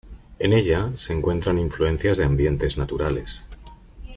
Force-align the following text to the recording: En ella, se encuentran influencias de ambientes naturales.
En 0.39 0.51
ella, 0.51 0.93
se 0.95 1.13
encuentran 1.13 1.59
influencias 1.59 2.17
de 2.17 2.23
ambientes 2.25 2.75
naturales. 2.75 3.43